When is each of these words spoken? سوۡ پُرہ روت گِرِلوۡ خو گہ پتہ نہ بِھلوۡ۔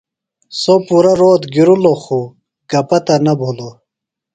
سوۡ 0.61 0.81
پُرہ 0.85 1.13
روت 1.19 1.43
گِرِلوۡ 1.53 1.99
خو 2.03 2.19
گہ 2.69 2.79
پتہ 2.87 3.15
نہ 3.25 3.33
بِھلوۡ۔ 3.39 3.75